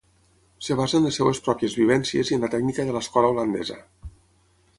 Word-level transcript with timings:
Es 0.63 0.69
basa 0.79 0.95
en 0.99 1.05
les 1.07 1.19
seues 1.21 1.41
pròpies 1.47 1.75
vivències 1.81 2.33
i 2.33 2.39
en 2.39 2.47
la 2.47 2.51
tècnica 2.57 2.87
de 2.89 2.97
l'escola 2.97 3.31
holandesa. 3.35 3.79